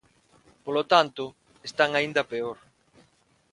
[0.65, 1.23] Polo tanto,
[1.69, 2.57] están aínda peor.